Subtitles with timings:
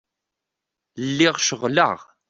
[1.07, 1.99] Lliɣ ceɣleɣ.